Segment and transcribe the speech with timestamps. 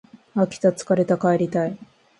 [0.35, 1.77] 飽きた疲れた帰りたい